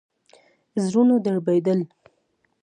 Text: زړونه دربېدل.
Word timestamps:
زړونه 0.83 1.15
دربېدل. 1.25 1.79